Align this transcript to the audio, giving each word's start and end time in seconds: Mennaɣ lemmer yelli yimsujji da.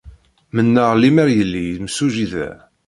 Mennaɣ 0.55 0.91
lemmer 0.95 1.27
yelli 1.37 1.61
yimsujji 1.67 2.25
da. 2.31 2.49